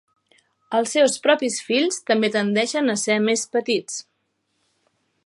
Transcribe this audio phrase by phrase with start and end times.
[0.77, 4.03] Els seus propis fills també tendeixen a ser més petits.